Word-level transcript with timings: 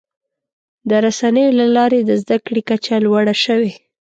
د 0.89 0.91
رسنیو 1.05 1.57
له 1.59 1.65
لارې 1.75 1.99
د 2.03 2.11
زدهکړې 2.21 2.61
کچه 2.69 2.95
لوړه 3.05 3.35
شوې. 3.43 3.71